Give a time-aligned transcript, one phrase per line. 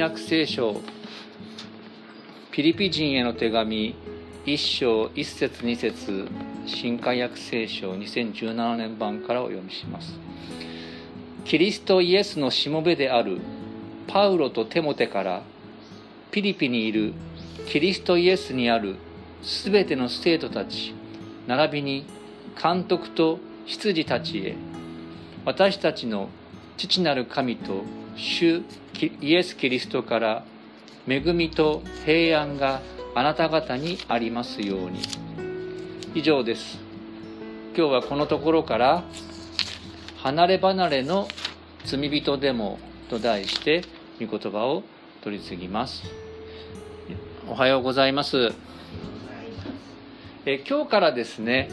[0.00, 0.80] 約聖書
[2.52, 3.94] ピリピ人への手紙
[4.46, 6.26] 1章1節2節
[6.64, 10.18] 新海約聖書2017年版からお読みします。
[11.44, 13.42] キリストイエスのしもべである
[14.06, 15.42] パウロとテモテから
[16.30, 17.12] ピリピにいる
[17.68, 18.96] キリストイエスにある
[19.42, 20.94] すべての生徒たち
[21.46, 22.06] 並びに
[22.60, 24.56] 監督と執事たちへ
[25.44, 26.30] 私たちの
[26.78, 28.62] 父なる神と主
[29.20, 30.44] イエス・キリストから
[31.08, 32.80] 恵みと平安が
[33.14, 35.00] あなた方にありますように。
[36.14, 36.78] 以上です。
[37.76, 39.04] 今日はこのところから
[40.18, 41.28] 離れ離れの
[41.84, 43.84] 罪人でもと題して
[44.20, 44.82] 御言葉を
[45.22, 46.02] 取り次ぎます。
[47.48, 48.52] おはようございます。
[50.46, 51.68] え今日からですね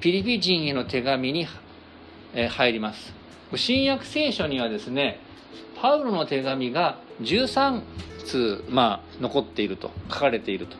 [0.00, 1.46] ピリピ人への手紙に
[2.50, 3.12] 入ります。
[3.56, 5.20] 新約聖書にはですね
[5.82, 7.82] パウロの手紙が13
[8.24, 10.76] 通、まあ、残っていると書かれていると。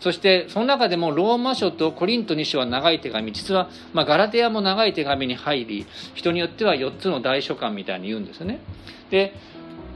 [0.00, 3.32] そしてその中でもローマ書とコリント2書は長い手紙。
[3.32, 8.58] 実は、まあ、ガラテヤも長い手紙に入り人によっては4つの大書簡みたいに言うんですよね。
[9.10, 9.32] で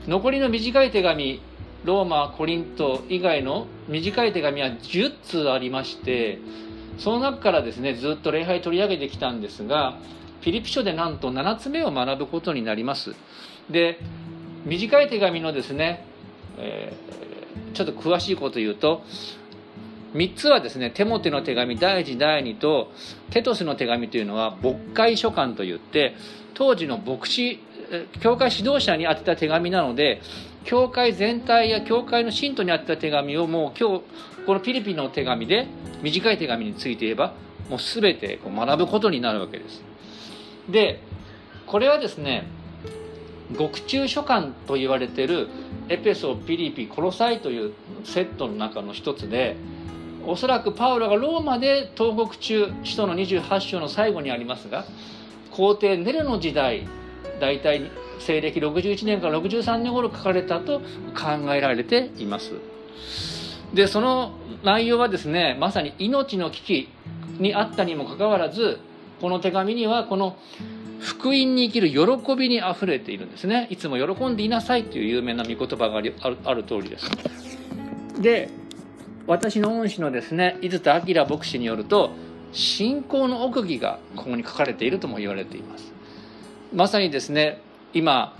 [0.06, 1.40] 残りの短い手紙
[1.84, 6.38] ローマコリント以外の短い手紙は10通ありまして
[6.98, 9.98] その中からですねずっと礼拝取り上げてきたんですが
[10.40, 13.16] ピリピ書でなんと7つ目を学ぶことになります。
[13.70, 13.98] で
[14.64, 16.04] 短い手紙のですね、
[16.58, 19.02] えー、ちょっと詳しいこと言うと
[20.14, 22.92] 3つはですねテモテの手紙第1第2と
[23.30, 26.14] テトスの手紙というのは牧会書簡といって
[26.54, 27.60] 当時の牧師
[28.20, 30.20] 教会指導者に宛てた手紙なので
[30.64, 34.04] 教会全体や教会の信徒に宛てた手紙をもう今日
[34.46, 35.66] このピリピンの手紙で
[36.02, 37.34] 短い手紙について言えば
[37.68, 39.82] もう全て学ぶことになるわけです。
[40.68, 41.00] で
[41.66, 42.46] これはですね
[43.52, 45.48] 獄中書簡と言われてる
[45.88, 49.56] エペソピリピコロサイというセットの中の一つで
[50.26, 54.86] おそらくパウロがローマで投獄中使徒の28章の最後にありますが
[55.50, 56.88] 皇帝ネルの時代
[57.40, 60.80] 大体西暦61年から63年頃書かれたと
[61.14, 62.52] 考えられています。
[63.74, 64.32] でその
[64.62, 66.88] 内容はですねまさに命の危機
[67.38, 68.78] にあったにもかかわらず
[69.20, 70.36] この手紙にはこの
[71.00, 73.66] 福音に生きる喜びにあふれているんですね。
[73.70, 77.10] いつも喜んでいなさいという有名な御言葉があるある通りです。
[78.20, 78.48] で
[79.26, 82.10] 私の恩師のですね井筒明牧師によると
[82.52, 85.92] 信仰の奥義がここに書かれているとも言われています。
[86.72, 87.60] まさにですね
[87.92, 88.36] 今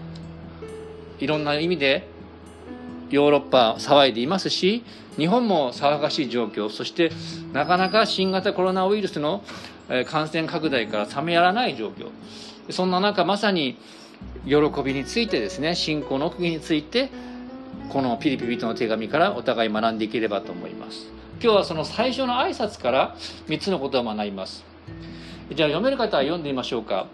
[1.20, 2.08] いろんな意味で
[3.10, 4.84] ヨーロッパ騒いでいますし
[5.16, 7.12] 日本も騒がしい状況そして
[7.52, 9.44] なかなか新型コロナウイルスの
[10.06, 12.10] 感染拡大から冷めやらない状況。
[12.70, 13.78] そんな中まさに
[14.46, 17.10] 喜びについてですね信仰の奥義について
[17.90, 21.06] このピリピ人の手紙からお互い学んでいければと思います。
[21.42, 23.16] 今日はその最初の挨拶から
[23.48, 24.64] 3つのことを学びます。
[25.54, 27.06] じゃあ読める方は読んでみましょうか、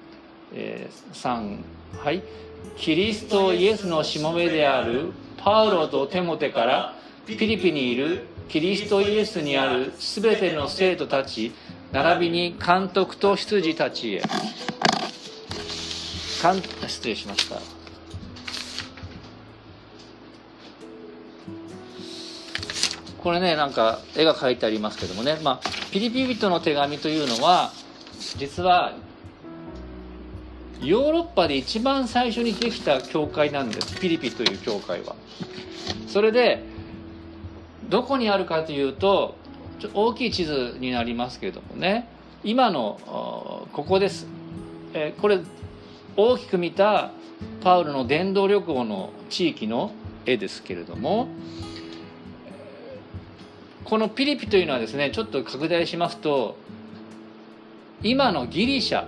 [0.54, 1.58] えー、3
[2.04, 2.22] はい。
[2.76, 6.94] キリストイエスのしもべであるパウロとテモテから
[7.26, 11.52] ピリピにいるキリストイエスにあるすべての生徒たち
[11.92, 14.22] 並びに監督と執事たちへ。
[16.86, 17.60] 失礼しました。
[23.18, 27.70] これねなんか絵が描いてありますけどもね、まあ、ピリピリ人の手紙というのは
[28.38, 28.94] 実は
[30.80, 34.00] ヨーロッパで一番最初にできた教会なんです。
[34.00, 35.14] ピリピという教会は。
[36.08, 36.64] それで
[37.90, 39.36] どこにあるかというと
[39.80, 42.06] ちょ大きい地図になりますけれどもね。
[42.44, 44.26] 今のここです、
[44.92, 45.40] えこれ
[46.16, 47.12] 大きく見た
[47.62, 49.92] パウルの伝道旅行の地域の
[50.26, 51.28] 絵ですけれども
[53.84, 56.56] このピリピというのはですねちょっと拡大しますと
[58.02, 59.06] 今のギリシャ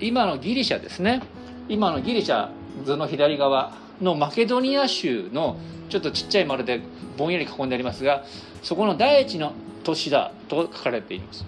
[0.00, 1.22] 今のギリシャですね。
[1.68, 2.48] 今のギリシャ
[2.84, 6.80] 図の左側のマケドニア州のちょっとちっちゃい丸で
[7.16, 8.24] ぼんやり囲んでありますが
[8.62, 9.52] そこの第一の
[9.84, 11.44] 都市だと書かれています。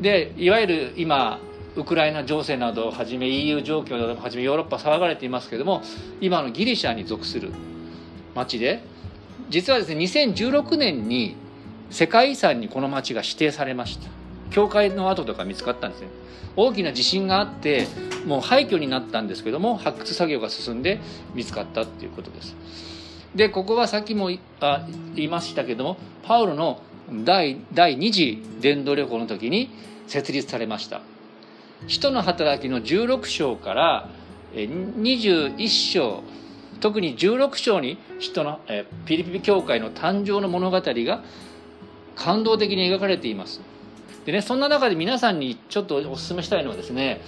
[0.00, 1.38] でいわゆる今
[1.76, 5.82] ウクライナ情勢などをはじめ EU 状況などをはじめヨーロッパ騒がれていますけれども
[6.20, 7.52] 今のギリシャに属する
[8.34, 8.82] 町で
[9.48, 11.36] 実はですね2016年に
[11.90, 14.08] 世界遺産にこの町が指定されました。
[14.50, 16.08] 教会の跡とか見つかったんですね。
[16.56, 17.86] 大きな地震があって
[18.26, 21.00] もう廃墟になったんですけども発掘作業が進んで
[21.34, 22.56] 見つかったっていうことです。
[23.34, 24.30] でここはさっきも
[24.60, 29.70] あ言いましたけどもパウロの第第2次伝道旅行の時に
[30.06, 31.02] 設立されました。
[31.88, 34.08] 使徒の働きの16章から
[34.54, 36.22] 21章
[36.80, 38.60] 特に16章に人の、
[39.04, 41.22] ピリピリ教会の誕生の物語が
[42.16, 43.60] 感動的に描かれています。
[44.24, 47.20] でねそんな中で皆さんにちょっとお勧めしたいのはですね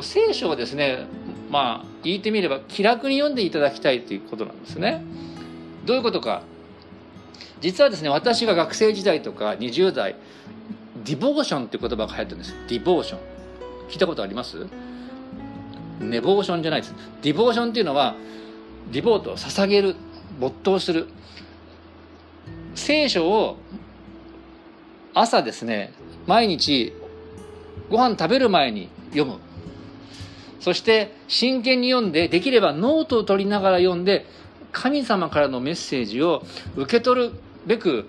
[0.00, 1.06] 聖書をですね
[1.50, 5.04] まあ言ってみれば気楽に読んでいただきたいということなんですね。
[5.84, 6.42] どういうことか。
[7.60, 10.16] 実はですね私が学生時代とか20代
[11.04, 12.54] devotion っていう言葉が流行ってるんです。
[12.68, 13.20] devotion
[13.88, 14.66] 聞いたことあります？
[16.00, 16.94] ネボーションじゃないです。
[17.22, 18.14] devotion っていうのは
[18.90, 19.96] devote を捧げる
[20.40, 21.08] 没頭する。
[22.74, 23.56] 聖書を
[25.14, 25.92] 朝ですね
[26.26, 26.92] 毎日
[27.88, 29.38] ご飯食べる前に読む。
[30.60, 34.26] そして真剣に読んでできればノートを取りながら読んで
[34.72, 36.42] 神様からのメッセージを
[36.74, 37.32] 受け取る
[37.66, 38.06] べく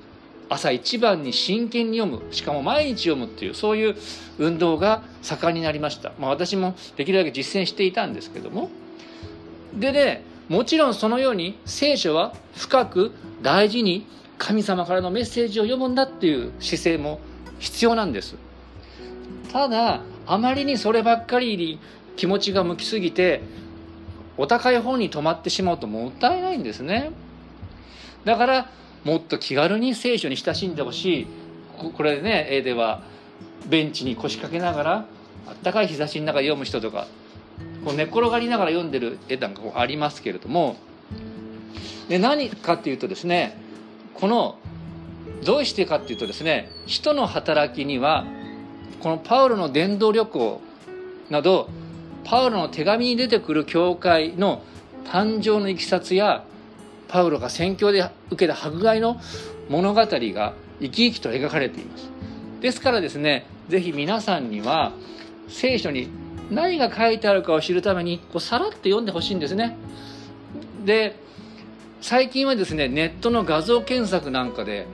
[0.49, 3.95] 朝一番に真剣に読むしかも毎日読むっていうそういう
[4.37, 8.69] 運動が盛んになりました、まあ、私もできるだけ実践していたんですけども。
[9.73, 13.11] でねもちろんそのように聖書は深く
[13.41, 14.05] 大事に
[14.37, 17.19] 神様からのメッセージを読むんだっていう姿勢も
[17.57, 18.35] 必要なんです。
[19.51, 21.79] ただあまりにそればっかりに
[22.15, 23.41] 気持ちが向きすぎて
[24.37, 27.11] お高い本に止まってしまうともったいないんですね。
[28.23, 28.69] だから
[29.05, 31.27] もっと気軽に聖書に親しんでほしい。
[31.77, 33.03] これね絵では
[33.67, 35.05] ベンチに腰掛けながら
[35.47, 37.07] あったかい日差しの中で読む人とか
[37.83, 40.75] こう寝転がりながら読んでる絵なんかありますけれども。
[42.09, 43.57] で何かっていうとですね
[44.13, 44.57] この
[45.43, 48.25] どうしてかっていうとですね人の働きには
[48.99, 50.61] このパウロの伝道旅行
[51.29, 51.69] など
[52.23, 54.63] パウロの手紙に出てくる教会の
[55.05, 56.45] 誕生のいきさつや
[57.07, 59.19] パウロが宣教で受けた迫害の
[59.69, 62.09] 物語が生き生きと描かれています。
[62.61, 64.91] ですからですね是非皆さんには
[65.47, 66.09] 聖書に
[66.49, 69.77] 何が書いてあるかを知るためにこうさらって読んでほしいんですね。
[70.83, 71.15] で
[72.01, 74.85] 最近はですねネットの画像検索なんかで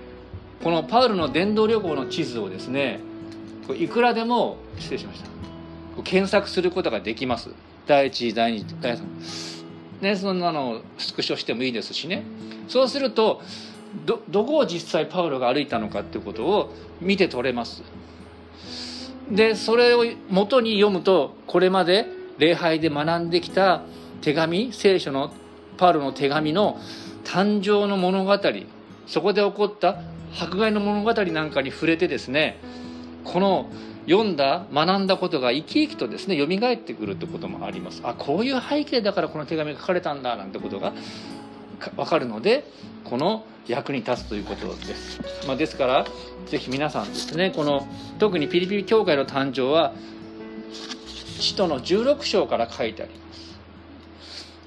[0.63, 2.99] このパウロの伝道旅行の地図をですね
[3.75, 5.29] いくらでも失礼しました。
[6.03, 7.49] 検索することができます。
[7.85, 9.60] 第一第二第三。
[10.01, 12.23] ねそんなのをスクショしてもいいですしね。
[12.67, 13.41] そうすると
[14.05, 17.83] どどこを実際パウロが歩いたのかっていうことを見て取れます。
[19.29, 22.05] でそれを元に読むとこれまで
[22.37, 23.83] 礼拝で学んできた
[24.21, 25.31] 手紙聖書の
[25.77, 26.79] パウロの手紙の
[27.23, 28.37] 誕生の物語
[29.07, 30.01] そこで起こった
[30.39, 32.59] 迫害の物語なんかに触れてですね
[33.23, 33.69] この
[34.05, 38.01] 読んだ学んだことが生き生きとですね蘇ってくるってこともあります。
[38.03, 40.93] あこういう背景だからこの手紙が書かれたんだなんてことが
[41.95, 42.65] 分かるので
[43.03, 46.05] この役に立つということです、まあ、ですから
[46.47, 47.87] 是非皆さんですねこの
[48.19, 49.93] 特にピリピリ教会の誕生は
[51.39, 53.21] 使徒の16章から書いてあります。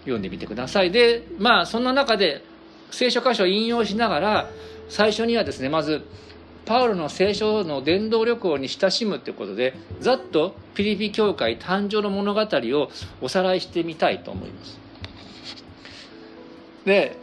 [0.01, 0.91] 読んでみてください。
[0.91, 2.45] でまあそんな中で
[2.91, 4.51] 聖書箇所を引用しながら
[4.89, 6.05] 最初にはですねまず
[6.67, 12.91] パウロの聖書の伝道旅行に親しむということでざっとピリピ教会誕生の物語を
[13.21, 14.79] おさらいしてみたいと思います。
[16.85, 17.17] で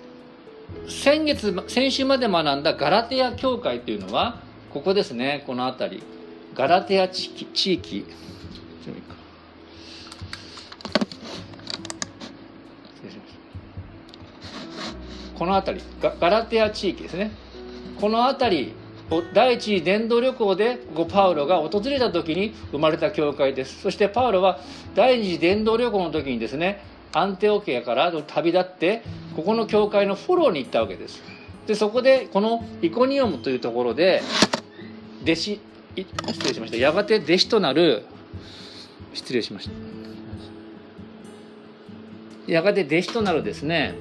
[0.87, 4.39] 先月先週まで学んだガラテア教会というのは
[4.71, 6.03] ここですねこの辺り。
[6.53, 7.45] ガラテア地域。
[7.45, 8.05] 地域
[15.35, 15.83] この辺り。
[16.19, 17.31] ガラテア地域ですね。
[17.99, 18.80] この辺り
[19.33, 23.81] 第一次伝道旅行でここパウロが訪れた時に生まれた教会です。
[23.81, 24.59] そしてパウロは
[24.95, 26.81] 第二次伝道旅行の時にですね
[27.13, 29.03] アンテオケアから旅立って
[29.35, 31.21] ここの教会のフォローに行ったわけです。
[31.67, 34.21] でそこでこのイコニオムというところで
[35.23, 35.59] 弟子
[35.95, 36.77] 失礼しました。
[36.77, 38.05] やがて弟子となる
[39.13, 39.69] 失礼しまし
[42.47, 42.51] た。
[42.51, 43.93] やがて弟子となるですね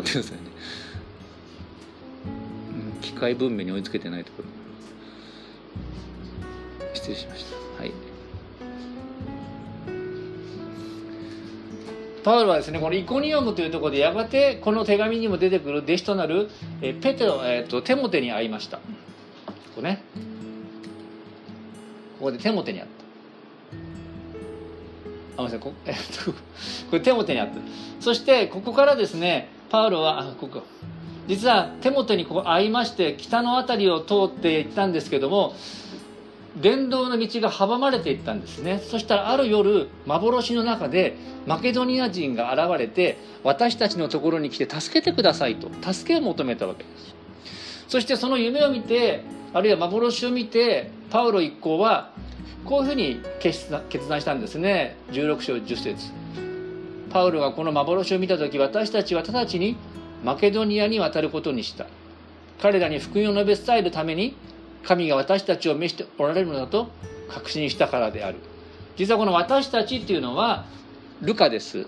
[0.00, 0.42] ちょっと待ってくださいね、
[2.94, 4.48] うん、機械文明に追いつけてないところ。
[6.94, 7.82] 失礼しました。
[7.82, 7.92] はい。
[12.24, 16.48] パウロはですねこのイコニオムというところでやがてこの手紙にも出てくる弟子となる
[16.80, 18.76] えペテロ、えーと、テモテに会いました。
[18.78, 18.82] こ
[19.76, 20.04] こね。
[22.18, 22.86] ここでテモテに会っ
[25.36, 25.42] た。
[25.42, 25.72] あごめんなさい。
[25.72, 26.38] こ,、えー、とこ
[26.92, 27.56] れテモテに会った。
[27.98, 30.62] そしてここからですねパウロはあここ。
[31.26, 35.54] 実はテモテにここ会いまして北の辺りを通って行ったんですけども
[36.60, 38.80] 伝道の道が阻まれていったんですね。
[38.80, 47.14] そしたらある夜幻の中でマケドニア人が現れて私たちのところに来て助けてくださいと助けを求めたわけです。
[47.88, 49.22] そしてその夢を見て
[49.54, 52.10] あるいは幻を見てパウロ一行は
[52.66, 54.98] こういうふうに決断したんですね。
[55.12, 56.51] 16章10節。
[57.12, 59.76] パウロがこの幻を見た時私たちは直ちに
[60.24, 61.86] マケドニアに渡ることにした。
[62.60, 64.36] 彼らに福音を述べ伝えるために
[64.84, 66.88] 神が私たちを召しておられるのだと
[67.28, 68.38] 確信したからである。
[68.96, 70.64] 実はこの私たちっていうのは
[71.20, 71.86] ルカです。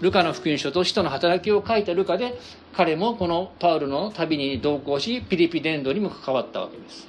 [0.00, 2.38] ルカの福音書と使徒の働きを書いたルカで
[2.72, 7.08] 彼もこのパウルの旅に同行しピリピ伝道にも関わったわけです。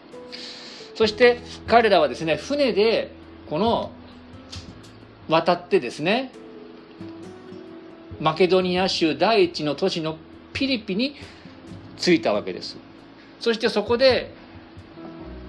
[0.96, 3.12] そして彼らはですね船で
[3.50, 3.92] この
[5.28, 6.32] 渡ってですね
[8.20, 10.18] マケドニア州第一の都市の
[10.54, 11.16] ピリピに
[11.98, 12.78] 着いたわけです。
[13.40, 14.34] そしてそこで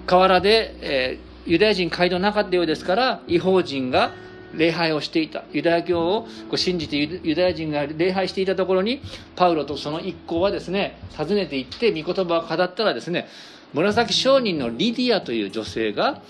[0.05, 4.11] 河原で、えー、ユダヤ人街道なかったようですから違法人が
[4.53, 5.43] 礼拝をしていた。
[5.51, 9.01] ユダヤ教を信じてユダヤ人が礼拝していたところに
[9.35, 13.27] パウロとその一行はですね訪ねて行って御言葉を語ったらですね
[13.73, 16.21] 紫商人のリディアという女性が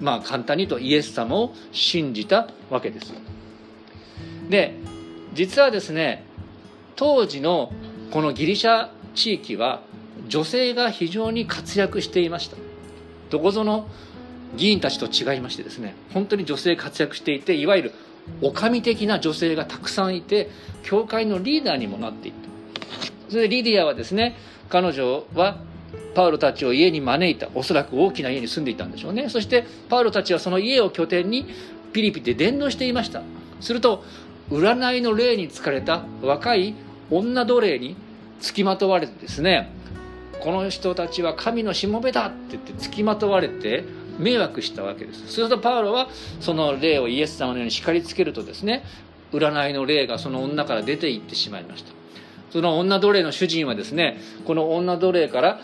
[0.00, 3.12] まあ簡単に言うとイエス様を信じたわけです
[4.48, 4.74] で
[5.36, 6.24] 実はですね
[6.96, 7.70] 当時の
[8.10, 9.82] このギリシャ地域は
[10.28, 12.56] 女性が非常に活躍していました。
[13.30, 13.86] どこぞの
[14.56, 17.92] 議員たちと違いましてですね本当に女性活躍していていわゆる
[18.40, 20.48] 女将的な女性がたくさんいて
[20.82, 22.48] 教会のリーダーにもなっていた。
[23.28, 24.36] それでリディアはですね
[24.70, 25.58] 彼女は
[26.14, 29.28] パウロたちを家に招いたおそらく大きな家に住んでいたんでしょうね。
[29.28, 31.46] そしてパウロたちはその家を拠点に
[31.92, 33.22] ピリピで伝道していました。
[33.60, 34.04] すると
[34.50, 36.74] 占いの霊に疲れた若い
[37.10, 37.96] 女奴隷に
[38.40, 39.70] つきまとわれてですね
[40.40, 43.84] この人たちは神のしもべだって言ってつきまとわれて
[44.18, 45.28] 迷惑したわけです。
[45.28, 46.08] するとパウロは
[46.40, 48.84] その霊をイエス様のように叱りつけるとですね
[49.32, 51.92] 占いの霊がその女から出て行ってしまいました。
[52.50, 55.60] その女奴隷の主人はですねこの女奴隷から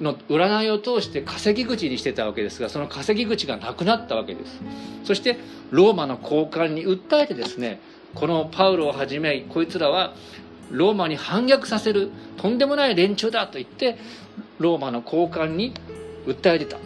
[0.00, 4.60] の占いを通して稼ぎ口にしてたわけですがその稼ぎ口がなくなったわけです。
[5.04, 5.36] そして
[5.70, 7.80] ローマの高官に訴えてですね
[8.14, 10.14] このパウロをはじめこいつらは
[10.70, 13.98] ローマに反逆させるとんでもない連中だと言って
[14.58, 15.74] ローマの高官に
[16.26, 16.78] 訴えてた。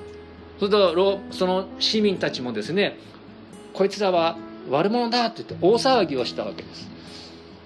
[0.58, 2.98] それとその市民たちもですね
[3.72, 4.36] こいつらは
[4.68, 6.88] 悪者だって言って大騒ぎをしたわけです。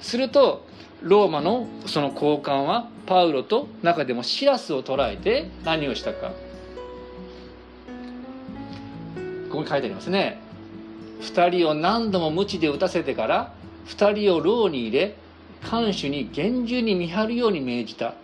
[0.01, 0.67] すると
[1.01, 6.33] ローマのその高官はパウロと中でもシラスを捕らえて何をしたか。
[9.49, 10.41] ここに書いてありますね。
[11.23, 13.55] 2人を何度も鞭で打たせてから
[13.87, 15.17] 2人を牢に入れ
[15.63, 18.15] 看守に厳重に見張るように命じた。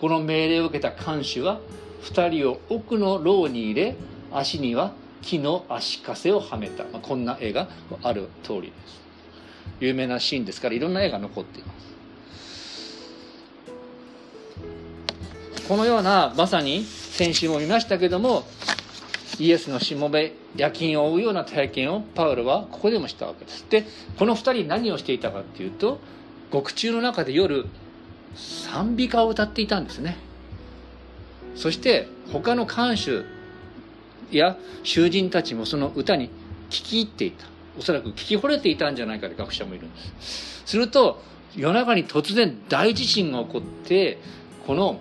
[0.00, 1.60] この命令を受けた看守は
[2.04, 3.96] 2人を奥の牢に入れ
[4.32, 7.68] 足には木の足かせをはめた、まあ、こんな絵が
[8.02, 9.00] ある通りです。
[9.80, 11.90] 有名なシーンですからいろんな絵が残っています。
[15.68, 18.44] このようなまさに先週も見ましたけども
[19.40, 23.64] イエスのしもべ夜勤を追うような体験をパウロはここでもしたわけです。
[23.70, 23.86] で
[24.18, 25.98] この2人何をしていたかっていうと
[26.50, 27.64] 獄中の中で夜
[28.36, 30.18] 賛美歌を歌っていたんですね。
[31.56, 33.24] そして他の看守
[34.30, 36.28] や囚人たちもその歌に
[36.68, 37.46] 聞き入っていた。
[37.78, 40.62] おそらく聞き惚れていたんじゃないかと学者もいるんです。
[40.66, 41.22] すると
[41.56, 44.18] 夜中に突然大地震が起こって
[44.66, 45.00] この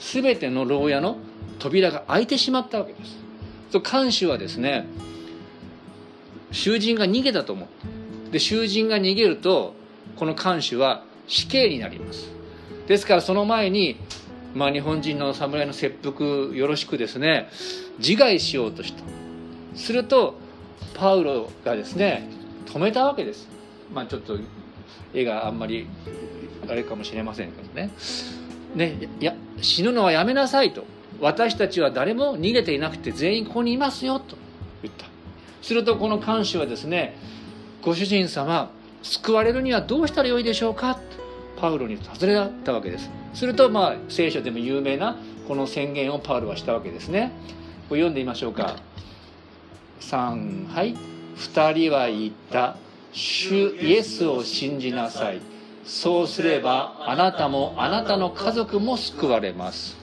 [0.00, 1.18] 全ての牢屋の
[1.60, 3.29] 扉が開いてしまったわけです。
[3.78, 4.86] 看守はですね
[6.50, 9.74] 囚人が逃げたと思うで囚人が逃げると
[10.16, 12.28] この看守は死刑になります。
[12.88, 13.96] ですからその前に
[14.54, 17.48] まあ、日本人の侍の切腹よろしくですね
[17.98, 19.02] 自害しようとした。
[19.76, 20.34] すると
[20.94, 22.28] パウロがですね
[22.66, 23.48] 止めたわけです。
[23.94, 24.38] まあちょっと
[25.14, 25.86] 絵があんまり
[26.68, 27.90] あれかもしれませんけどね。
[28.74, 30.84] ねや死ぬのはやめなさいと。
[31.20, 34.36] 私たちは誰も逃げていなくて全員ここにいますよと。
[34.82, 35.06] 言った。
[35.62, 37.16] するとこの看守はですね
[37.82, 38.70] ご主人様
[39.02, 40.94] 救われるにはどうしたらよいでしょうか？
[40.94, 41.00] と
[41.58, 43.10] パウロに尋ねたわけです。
[43.34, 47.32] するとまあ聖書でも有名なこの宣言をパウロはしたわけですね。
[47.88, 48.76] これ読んでみましょうか。
[50.00, 50.94] 3はい。
[51.36, 52.76] 2人は言った。
[53.12, 55.40] 主イエスを信じなさい。
[55.84, 59.99] そうすればあなたもあなたの家族も救われます。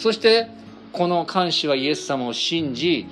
[0.00, 0.48] そして
[0.94, 3.06] この看守はイエス様を信じ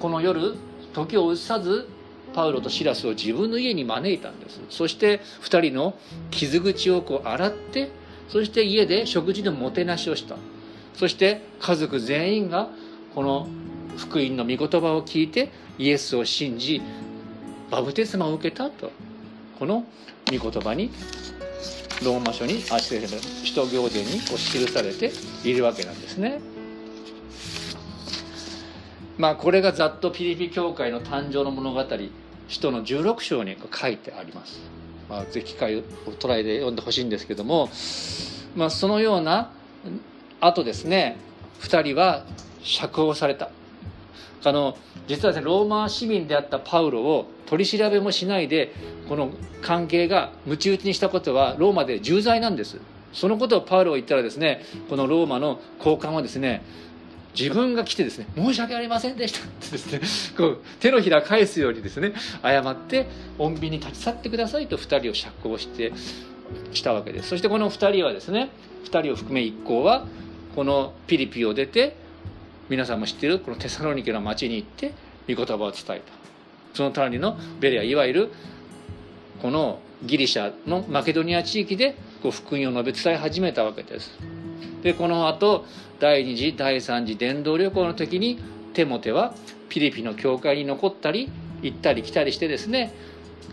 [0.00, 0.54] この夜
[0.94, 1.86] 時を移さず
[2.32, 4.58] パウロとシラスを自分の家に招いたんです。
[4.70, 5.94] そして2人の
[6.30, 7.90] 傷口をこう洗って
[8.30, 10.36] そして家で食事のもてなしをした。
[10.94, 12.70] そして家族全員が
[13.14, 13.46] この
[13.98, 16.80] 福音の御言葉を聞いてイエスを信じ
[17.70, 18.90] バブテスマを受けたと。
[19.58, 19.84] この
[20.32, 20.90] 御言葉に
[22.04, 25.12] ローマ書にあ失礼使徒行伝にこう記されて
[25.44, 26.40] いるわけなんですね。
[29.18, 31.84] まあこれがざっとピリピ教会の誕生の物語
[32.48, 34.60] 使徒の16章に書いてあります。
[35.10, 35.82] まあ、ぜひ機会を
[36.20, 37.68] 捉えて読んでほしいんですけども、
[38.54, 39.50] まあ、そのような
[40.40, 41.16] あとですね
[41.60, 42.24] 2人は
[42.62, 43.50] 釈放された
[44.44, 44.76] あの
[45.06, 48.72] 実はねローマ市民であったパウロを取り調べもしないで
[49.08, 49.30] この
[49.62, 52.78] 関係が鞭打ちにしたことはローマで重罪なんです。
[53.12, 56.62] そのことをパウロが言ったらですねこのローマの高官はですね
[57.38, 60.00] 自分が来てですね申し訳ありませんでしたってですね
[60.36, 62.12] こう手のひら返すようにですね
[62.42, 63.06] 謝って
[63.38, 65.92] 穏便に立ち去ってくださいと2人を釈放して
[66.72, 67.28] したわけです。
[67.30, 68.50] そしてこの2人はですね
[68.84, 70.06] 2人を含め一行は
[70.54, 71.96] このピリピを出て
[72.70, 74.92] 皆さんも知ってるこのテサロニケの町に行って
[75.28, 76.12] 御言葉を伝えた。
[76.72, 78.32] その隣のベレアいわゆる
[79.42, 84.12] このギリシャのマケドニア地域でこう福音を述べ伝え始めたわけです。
[84.82, 85.66] でこの後
[85.98, 88.38] 第二次第三次伝道旅行の時に
[88.72, 89.34] テモテは
[89.68, 91.28] ピリピの教会に残ったり
[91.62, 92.94] 行ったり来たりしてですね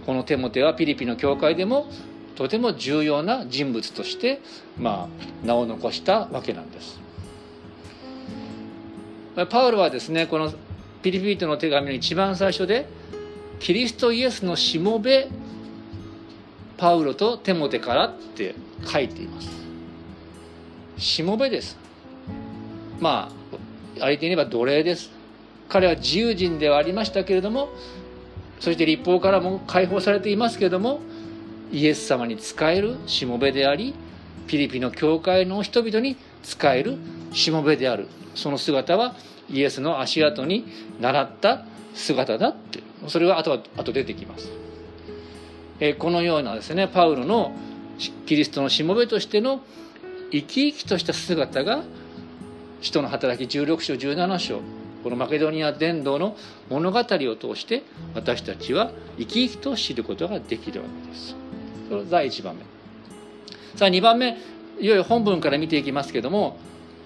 [0.05, 1.87] このテモテはピリピの教会でも
[2.35, 4.41] とても重要な人物として
[4.77, 5.09] ま
[5.43, 7.06] あ名を残したわけなんです。
[9.45, 10.51] パウロはですねこの
[11.01, 12.87] ピリピリトの手紙の一番最初で
[13.59, 15.27] キリストイエスのしもべ
[16.77, 19.49] パウロとテモテからって書いています。
[20.97, 21.77] しもべです。
[22.99, 25.17] まあ相手に言えば奴隷です。
[25.69, 27.69] 彼は自由人ではありましたけれども
[28.59, 30.99] そして立法からも解放されていますけれども
[31.71, 33.93] イエス様に仕えるしもべであり
[34.47, 36.97] ピリピの教会の人々に仕える
[37.33, 38.07] しもべである。
[38.35, 39.15] その姿は
[39.49, 40.65] イエスの足跡に
[40.99, 42.87] 習った姿だって。
[43.07, 44.49] それは後は後出てきます、
[45.79, 47.55] えこのようなですねパウロの
[48.25, 49.61] キリストのしもべとしての
[50.31, 51.83] 生き生きとした姿が
[52.81, 54.61] 使徒の働き16章17章
[55.03, 56.35] このマケドニア伝道の
[56.69, 61.35] 物語を通して私たちは生き生きと知ることができるわけです。
[61.89, 62.63] それ第1番目。
[63.77, 64.37] さあ2番目
[64.79, 66.57] いよいよ本文から見ていきますけども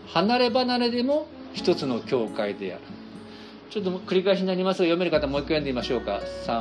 [0.08, 2.84] 離れ離れでも一つの教会である。
[3.70, 6.20] ちょっと繰り返しになりますが読める方もう一回読んでみましょうか。
[6.46, 6.54] 3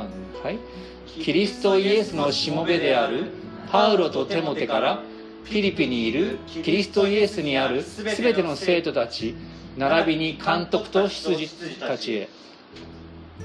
[0.43, 0.57] はい
[1.05, 3.25] キリストイエスのしもべである。
[3.69, 5.01] パウロとテモテから
[5.43, 6.39] フィリピにいる。
[6.47, 7.83] キリストイエスにある。
[7.83, 9.35] 全ての生徒たち
[9.77, 11.47] 並びに監督と羊
[11.79, 12.29] たちへ。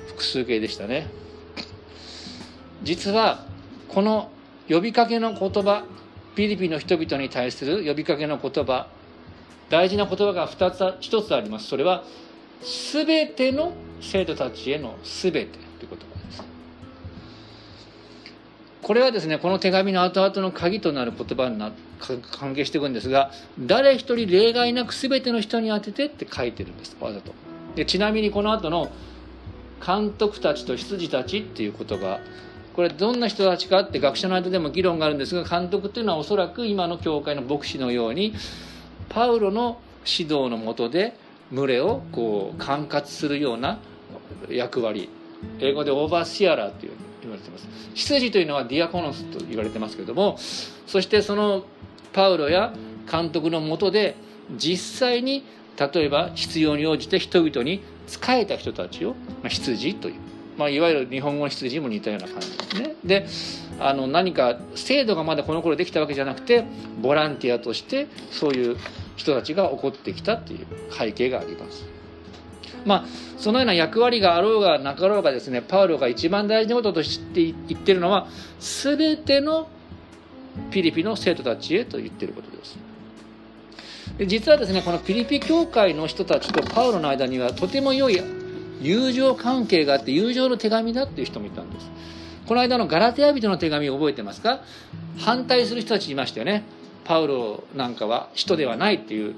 [0.09, 1.09] 複数形でしたね。
[2.83, 3.45] 実は
[3.89, 4.31] この
[4.69, 5.85] 呼びかけの言葉
[6.37, 8.89] フィリピの人々に対する呼びかけの言葉。
[9.71, 11.67] 大事な言葉が2つ1つあります。
[11.67, 12.05] それは
[12.93, 13.73] 全ての
[14.03, 15.49] 生徒たちへの全てという
[15.81, 16.45] 言葉です。
[18.83, 21.73] これはですねこの手紙の後々の鍵となる言葉にな
[22.39, 27.33] 関係していくんですが誰一人例外なく全ての人に当ててって書いてるんですわざと。
[27.77, 28.93] でちなみにこの後の
[29.85, 32.21] 監督たちと羊たちっていう言葉。
[32.77, 38.35] これどんな人たちかって学者の間でも議論があるんですが監督っていうのはおそらく今の教会の牧師のように
[39.09, 41.19] パウロの指導のもとで
[41.51, 43.79] 群れをこう管轄するような
[44.51, 45.09] 役割。
[45.61, 47.67] 英語でオーバーシアラーという言われてます。
[47.95, 50.37] 羊というのはディアコノスと言われてますけども
[50.87, 51.65] そしてその
[52.13, 52.73] パウロや
[53.11, 54.17] 監督のもとで
[54.57, 55.45] 実際に
[55.79, 60.15] 例えば必要に応じて人々に仕えた人たちを、まあ、羊という、
[60.57, 62.95] まあ、いわゆる日本語の羊も似たような感じですね。
[63.05, 63.27] で
[63.79, 66.65] あの何か制度がまだこの頃できたわけじゃなくて
[67.03, 68.77] ボランティアとしてそういう
[69.17, 71.85] 人たちが起こってきたっていう背景があります。
[72.87, 73.05] まあ、
[73.37, 78.29] そのような役割があろうがなかろうがですねパウロが一番大事なこととして言ってるのは
[78.61, 79.69] 全ての
[80.71, 82.79] ピリピの生徒たちへと言ってることです。
[84.19, 88.21] で実はですねこのピリピ教会の人たちとパウロの間にはとても良い
[88.81, 91.91] 友情関係があって友情の手紙だっていう人もいたんです。
[92.47, 94.61] この間のガラテヤ人の手紙覚えてますか？
[95.19, 96.63] 反対する人たちいましたよね。
[97.05, 99.37] パウロなんかは人ではないっていう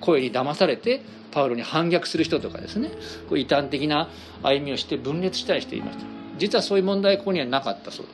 [0.00, 2.88] 声に騙されてパウロに反逆する人とかですね
[3.28, 4.08] こう異端的な
[4.42, 6.04] 歩みをして分裂したりしていました
[6.38, 8.12] 実はそういう問題ここにはなかったそうで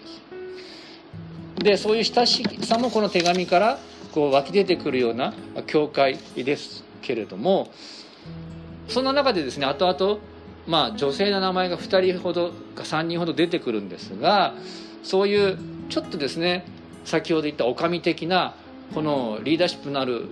[1.62, 3.78] すでそういう親しさもこの手紙から
[4.12, 5.32] こう湧き出てくるような
[5.68, 7.70] 教会ですけれども
[8.88, 10.18] そんな中でですね後々
[10.66, 14.54] まあ女性の名前が2人ほどか3人ほど出てくるんですが
[15.02, 16.66] そういうちょっとですね
[17.04, 18.54] 先ほど言った女将的な
[18.94, 20.26] このリーダーシップのある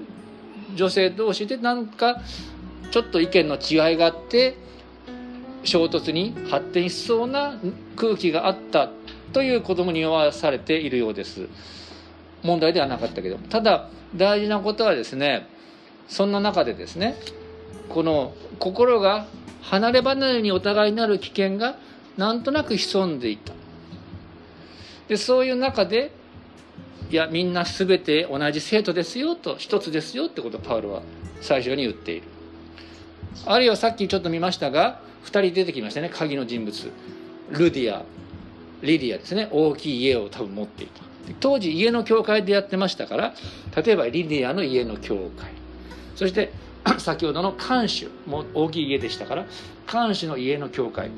[0.74, 2.20] 女性同士でなんか
[2.90, 4.56] ちょっと意見の違いがあって
[5.62, 7.54] 衝突に発展しそうな
[7.96, 8.90] 空気があった
[9.32, 11.48] という子供に言わされているようです。
[12.44, 15.48] 問題ではなかったけどただ大事なことはですね
[16.08, 17.16] そんな中でですね
[17.88, 19.26] この心が
[19.70, 21.76] 離れ離れにお互いになる危険が
[22.16, 23.52] なんとなく潜んでいた。
[25.08, 26.12] でそういう中で
[27.10, 31.02] いやみんな全て同じ生徒ですよと一つですよってことをパウロは
[31.40, 32.26] 最初に言っている。
[33.46, 36.92] あるいはさっきちょっと見ましたが2人出てきましたね鍵の人物。
[37.50, 38.04] ルディア。
[38.82, 39.48] リディアですね。
[39.50, 41.02] 大きい家を多分持っていた。
[41.40, 43.34] 当時家の教会でやってましたから
[43.82, 45.50] 例えばリディアの家の教会。
[46.16, 46.52] そして
[46.98, 49.46] 先ほどの看守も大きい家でしたから
[49.86, 51.10] 看守の家の教会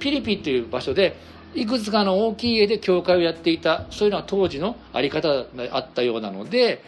[0.00, 1.16] ピリピという場所で
[1.54, 6.82] いくつかの大きい家で教会をやっていたそういうのは当時の在り方であったようなので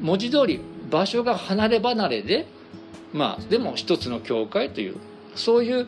[0.00, 2.46] 文字通り場所が離れ離れで
[3.12, 4.96] まあでも一つの教会という
[5.34, 5.86] そういう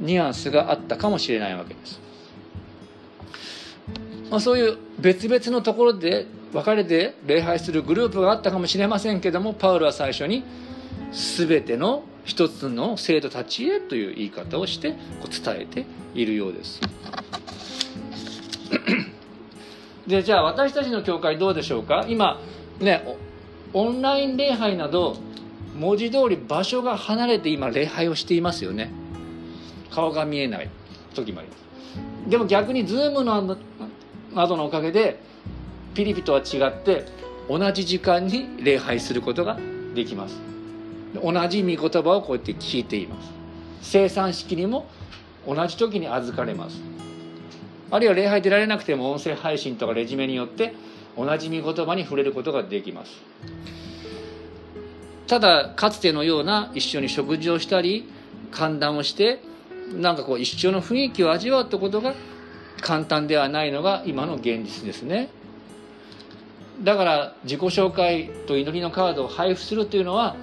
[0.00, 2.00] ニュアンスがあったかもしれないわけです。
[4.30, 10.42] まあ、そういう別々のところで分かれて礼拝するグループがあったかもしれませんけどもパウロは最初に
[11.12, 16.80] 全ての一つの生徒たちへという言い方をしてこう伝えているようです。
[20.06, 22.04] でじゃあ私たちの教会どうでしょうか？
[22.08, 22.40] 今
[22.80, 23.04] ね
[23.72, 25.16] オンライン礼拝など
[25.76, 28.90] 文字通り場所が離れて今礼拝をしていますよね。
[29.90, 30.70] 顔が見えない。
[31.14, 32.30] 時もあります。
[32.30, 33.56] でも逆にズームの
[34.34, 35.20] などのおかげで
[35.94, 37.06] ピリピとは違って
[37.48, 39.58] 同じ時間に礼拝することが
[39.94, 40.55] できます。
[41.22, 43.30] 同じ御言葉をこうやって聞いています。
[43.82, 44.86] 生産式にも
[45.46, 46.80] 同じ時に預かれます。
[47.90, 50.74] あるいは礼拝出られなくても音声配信とかレジュメによって
[51.16, 53.12] 同じ御言葉に触れることができます。
[55.26, 58.08] ただかつてのような一緒に食事をしたり
[58.50, 59.40] 歓談をして
[59.92, 62.14] なんかこう一緒の雰囲気を味わうってことが
[62.80, 65.28] 簡単ではないのが今の現実ですね。
[66.82, 70.36] だから自己紹介と祈りのカードを配布するというのは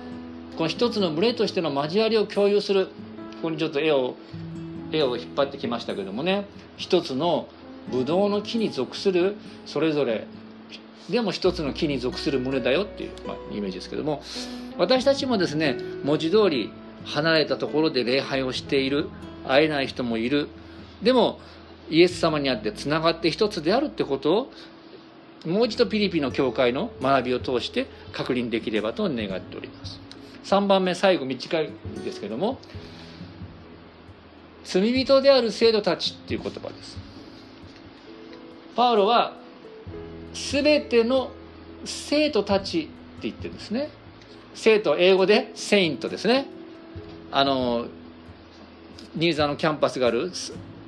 [0.58, 2.88] この一つの群れとしての交わりを共有する。
[2.88, 2.92] こ
[3.44, 4.16] こにちょっと絵を
[4.92, 6.46] 絵を引っ張ってきましたけどもね。
[6.78, 7.48] 一つの
[7.92, 9.36] ブドウの木に属する。
[9.66, 10.28] それぞれ
[11.10, 14.22] でも一つの木に属する群れだよっていう、まあ、イメージですけども。
[14.78, 16.72] 私たちもですね文字通り
[17.06, 19.10] 離れたところで礼拝をしている。
[19.48, 20.48] 会えない人もいる。
[21.02, 21.40] でも
[21.90, 24.52] イエス様にあってつながって一つであるってことを
[25.46, 30.03] もう一度ピリピの教会の学びを通して確認できればと願っております。
[30.44, 31.70] 3番目最後短い
[32.04, 32.58] ですけども
[34.64, 36.98] 罪人である聖徒たちっていう言葉です。
[38.76, 39.36] パウロは
[40.34, 41.32] 全ての
[41.86, 42.90] 聖徒たちって
[43.24, 43.90] 言ってるんですね。
[44.56, 46.48] 聖徒英語で saint ですね。
[47.32, 47.88] あの
[49.16, 50.32] 新座のキャンパスがある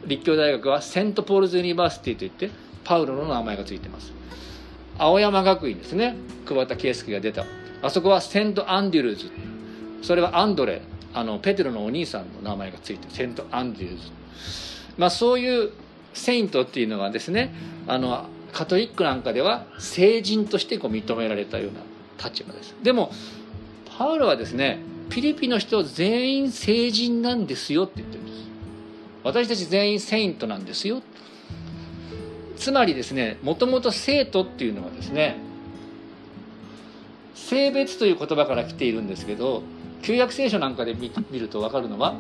[0.05, 1.23] 立教大学は St.
[1.23, 2.49] Paul's University といって
[2.83, 4.13] パウロの名前が付いてます。
[4.97, 6.15] 青山学院ですね。
[6.45, 7.45] 桑田佳祐が出た。
[7.85, 9.29] あそこはセント・アンデュルズ。
[10.01, 10.81] それはアンドレ。
[11.13, 14.03] あのペテロのお兄さんの名前が付いてセント・アンデュルズ。
[14.97, 15.71] まあそういう
[16.13, 17.53] セイントっていうのがですね
[17.87, 21.81] あのカトリックなんかでは聖人としてこう認められたような
[22.27, 22.75] 立場です。
[22.81, 23.11] でも
[23.97, 28.37] パウロはですねピリピの人全員聖人なんですよって言ってるんです。
[29.23, 31.01] 私たち全員セイントなんですよ。
[32.57, 35.44] つまりですねもともと生徒っていうのはですね
[37.35, 39.61] 性別という言葉から来ているんですけど
[40.01, 42.15] 旧約聖書なんかで見ると分かるのは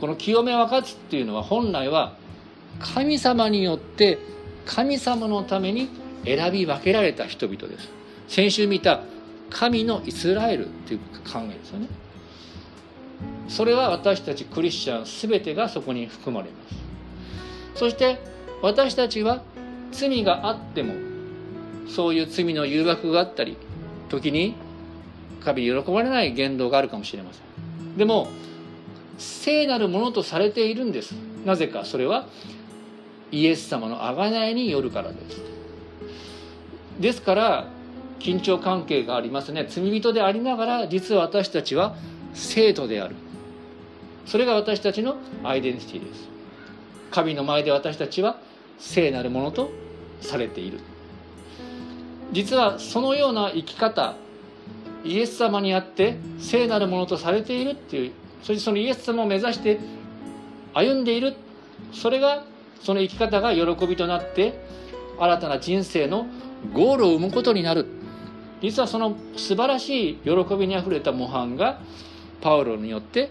[0.00, 2.16] この清め分かつっていうのは本来は
[2.80, 4.18] 神様によって
[4.66, 5.88] 神様のために
[6.24, 7.90] 選び分けられた人々です。
[8.28, 9.02] 先週見た
[9.50, 11.88] 神のイスラエルっていう考えですよね。
[13.48, 17.78] それは私たちクリスチャン全てがそこに含まれます。
[17.78, 18.18] そして
[18.62, 19.42] 私たちは
[19.90, 20.94] 罪があっても
[21.88, 23.56] そういう罪の誘惑があったり
[24.12, 24.54] 時に
[25.44, 27.96] 神に喜ばれない言動があるかもしれません。
[27.96, 28.28] でも
[29.18, 31.12] 聖なるものとされているんです。
[31.44, 32.26] なぜかそれは
[33.30, 35.40] イエス様の贖いによるからです。
[37.00, 37.68] ですから
[38.20, 39.66] 緊張関係がありますね。
[39.68, 41.96] 罪人でありながら実は私たちは
[42.34, 43.16] 生徒である。
[44.26, 46.28] それが私たちのアイデンティティです。
[47.10, 48.38] 神の前で私たちは
[48.78, 49.70] 聖なるものと
[50.20, 50.78] されている。
[52.32, 54.14] 実はそのような生き方
[55.04, 59.78] イエス様にあって聖なるものとされているっていうそしてそのイエス様を目指して
[60.74, 61.34] 歩んでいる。
[61.92, 62.44] それが
[62.80, 64.64] その生き方が喜びとなって
[65.18, 66.26] 新たな人生の
[66.72, 67.86] ゴールを生むことになる。
[68.62, 71.80] 実はその素晴らしい喜びにあふれた模範が
[72.40, 73.30] パウロによって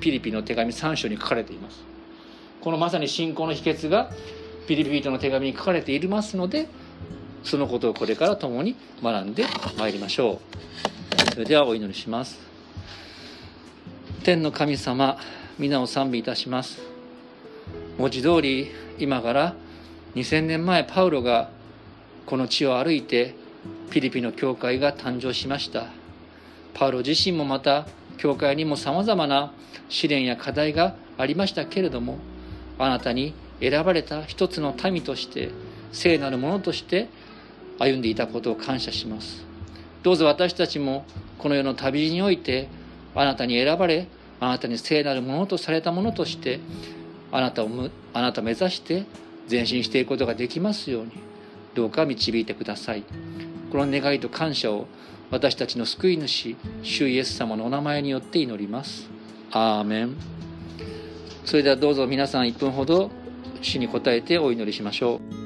[0.00, 1.82] ピリピの手紙3章に書かれています。
[2.60, 4.10] このまさに信仰の秘訣が
[4.66, 6.68] ピリピ人の手紙に書かれていますので
[7.44, 9.44] そのことをこれから共に学んで
[9.78, 10.40] まいりましょ
[11.28, 11.32] う。
[11.32, 12.38] それではお祈りします。
[14.22, 15.18] 天の神様
[15.58, 16.80] 皆を賛美いたします。
[17.98, 19.54] 文字通り今から
[20.14, 21.50] 2000年前パウロが
[22.24, 23.34] この地を歩いて
[23.90, 25.88] ピリピの教会が誕生しました。
[26.72, 29.52] パウロ自身もまた教会にもさまざまな
[29.88, 32.18] 試練や課題がありましたけれども
[32.78, 35.50] あなたに選ばれた一つの民として
[35.92, 37.08] 聖なるものとして
[37.78, 39.44] 歩んでいたことを感謝します。
[40.02, 41.04] どうぞ私たちも
[41.38, 42.68] この世の旅路において
[43.14, 44.06] あなたに選ばれ
[44.40, 46.60] あなたに聖なるものとされたものとして
[47.32, 47.68] あなたを
[48.12, 49.04] あなたを目指して
[49.50, 51.12] 前進していくことができますように
[51.74, 53.04] どうか導いてください。
[53.70, 54.86] この願いと感謝を
[55.30, 59.08] 私たちの救い主主イエス様のお名前によって祈ります。
[59.50, 60.16] アーメン。
[61.44, 63.10] それではどうぞ皆さん1分ほど
[63.60, 65.43] 主に答えてお祈りしましょう。